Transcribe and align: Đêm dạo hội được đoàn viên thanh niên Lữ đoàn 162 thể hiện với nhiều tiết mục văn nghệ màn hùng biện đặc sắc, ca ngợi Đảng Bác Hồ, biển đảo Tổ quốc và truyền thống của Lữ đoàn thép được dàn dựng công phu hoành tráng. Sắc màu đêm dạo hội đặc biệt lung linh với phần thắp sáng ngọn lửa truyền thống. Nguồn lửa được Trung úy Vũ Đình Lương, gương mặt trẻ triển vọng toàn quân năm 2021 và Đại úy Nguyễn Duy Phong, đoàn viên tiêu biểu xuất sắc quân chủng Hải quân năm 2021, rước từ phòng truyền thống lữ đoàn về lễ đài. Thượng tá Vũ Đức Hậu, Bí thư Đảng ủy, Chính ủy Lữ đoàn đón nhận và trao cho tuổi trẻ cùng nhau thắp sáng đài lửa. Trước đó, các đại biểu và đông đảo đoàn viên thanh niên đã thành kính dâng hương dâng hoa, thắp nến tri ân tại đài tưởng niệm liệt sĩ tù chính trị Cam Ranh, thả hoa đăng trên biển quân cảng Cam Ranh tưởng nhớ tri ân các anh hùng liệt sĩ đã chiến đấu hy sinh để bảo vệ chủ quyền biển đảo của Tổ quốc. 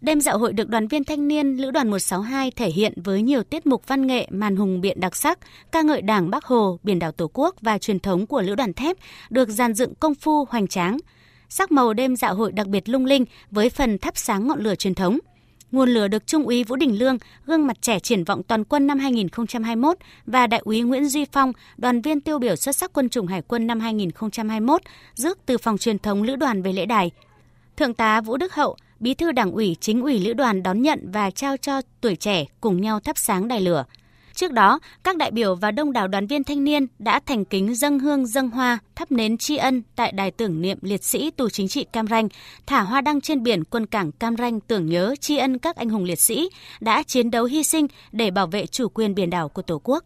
Đêm 0.00 0.20
dạo 0.20 0.38
hội 0.38 0.52
được 0.52 0.68
đoàn 0.68 0.88
viên 0.88 1.04
thanh 1.04 1.28
niên 1.28 1.56
Lữ 1.56 1.70
đoàn 1.70 1.90
162 1.90 2.50
thể 2.50 2.70
hiện 2.70 2.92
với 2.96 3.22
nhiều 3.22 3.42
tiết 3.42 3.66
mục 3.66 3.86
văn 3.86 4.06
nghệ 4.06 4.26
màn 4.30 4.56
hùng 4.56 4.80
biện 4.80 5.00
đặc 5.00 5.16
sắc, 5.16 5.38
ca 5.72 5.82
ngợi 5.82 6.02
Đảng 6.02 6.30
Bác 6.30 6.44
Hồ, 6.44 6.78
biển 6.82 6.98
đảo 6.98 7.12
Tổ 7.12 7.30
quốc 7.32 7.54
và 7.60 7.78
truyền 7.78 8.00
thống 8.00 8.26
của 8.26 8.42
Lữ 8.42 8.54
đoàn 8.54 8.72
thép 8.72 8.96
được 9.30 9.48
dàn 9.48 9.74
dựng 9.74 9.94
công 9.94 10.14
phu 10.14 10.44
hoành 10.44 10.66
tráng. 10.66 10.98
Sắc 11.48 11.72
màu 11.72 11.92
đêm 11.92 12.16
dạo 12.16 12.34
hội 12.34 12.52
đặc 12.52 12.66
biệt 12.66 12.88
lung 12.88 13.04
linh 13.04 13.24
với 13.50 13.70
phần 13.70 13.98
thắp 13.98 14.16
sáng 14.16 14.48
ngọn 14.48 14.60
lửa 14.60 14.74
truyền 14.74 14.94
thống. 14.94 15.18
Nguồn 15.70 15.88
lửa 15.88 16.08
được 16.08 16.26
Trung 16.26 16.44
úy 16.44 16.64
Vũ 16.64 16.76
Đình 16.76 16.98
Lương, 16.98 17.18
gương 17.46 17.66
mặt 17.66 17.76
trẻ 17.80 17.98
triển 17.98 18.24
vọng 18.24 18.42
toàn 18.42 18.64
quân 18.64 18.86
năm 18.86 18.98
2021 18.98 19.96
và 20.26 20.46
Đại 20.46 20.60
úy 20.64 20.80
Nguyễn 20.80 21.08
Duy 21.08 21.24
Phong, 21.32 21.52
đoàn 21.76 22.00
viên 22.00 22.20
tiêu 22.20 22.38
biểu 22.38 22.56
xuất 22.56 22.76
sắc 22.76 22.92
quân 22.92 23.08
chủng 23.08 23.26
Hải 23.26 23.42
quân 23.42 23.66
năm 23.66 23.80
2021, 23.80 24.82
rước 25.14 25.38
từ 25.46 25.58
phòng 25.58 25.78
truyền 25.78 25.98
thống 25.98 26.22
lữ 26.22 26.36
đoàn 26.36 26.62
về 26.62 26.72
lễ 26.72 26.86
đài. 26.86 27.10
Thượng 27.76 27.94
tá 27.94 28.20
Vũ 28.20 28.36
Đức 28.36 28.54
Hậu, 28.54 28.76
Bí 29.00 29.14
thư 29.14 29.32
Đảng 29.32 29.52
ủy, 29.52 29.76
Chính 29.80 30.02
ủy 30.02 30.18
Lữ 30.18 30.32
đoàn 30.32 30.62
đón 30.62 30.82
nhận 30.82 31.10
và 31.12 31.30
trao 31.30 31.56
cho 31.56 31.80
tuổi 32.00 32.16
trẻ 32.16 32.44
cùng 32.60 32.80
nhau 32.80 33.00
thắp 33.00 33.18
sáng 33.18 33.48
đài 33.48 33.60
lửa. 33.60 33.84
Trước 34.34 34.52
đó, 34.52 34.78
các 35.04 35.16
đại 35.16 35.30
biểu 35.30 35.54
và 35.54 35.70
đông 35.70 35.92
đảo 35.92 36.08
đoàn 36.08 36.26
viên 36.26 36.44
thanh 36.44 36.64
niên 36.64 36.86
đã 36.98 37.20
thành 37.26 37.44
kính 37.44 37.74
dâng 37.74 37.98
hương 37.98 38.26
dâng 38.26 38.50
hoa, 38.50 38.78
thắp 38.94 39.12
nến 39.12 39.38
tri 39.38 39.56
ân 39.56 39.82
tại 39.96 40.12
đài 40.12 40.30
tưởng 40.30 40.60
niệm 40.60 40.78
liệt 40.82 41.04
sĩ 41.04 41.30
tù 41.30 41.48
chính 41.48 41.68
trị 41.68 41.86
Cam 41.92 42.06
Ranh, 42.06 42.28
thả 42.66 42.80
hoa 42.80 43.00
đăng 43.00 43.20
trên 43.20 43.42
biển 43.42 43.64
quân 43.64 43.86
cảng 43.86 44.12
Cam 44.12 44.36
Ranh 44.36 44.60
tưởng 44.60 44.86
nhớ 44.86 45.14
tri 45.20 45.36
ân 45.36 45.58
các 45.58 45.76
anh 45.76 45.90
hùng 45.90 46.04
liệt 46.04 46.20
sĩ 46.20 46.48
đã 46.80 47.02
chiến 47.02 47.30
đấu 47.30 47.44
hy 47.44 47.64
sinh 47.64 47.86
để 48.12 48.30
bảo 48.30 48.46
vệ 48.46 48.66
chủ 48.66 48.88
quyền 48.88 49.14
biển 49.14 49.30
đảo 49.30 49.48
của 49.48 49.62
Tổ 49.62 49.80
quốc. 49.84 49.96